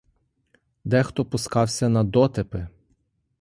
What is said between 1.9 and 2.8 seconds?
дотепи.